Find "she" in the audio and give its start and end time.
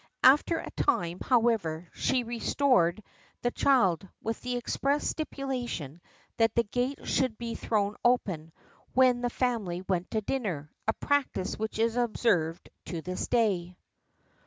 1.93-2.23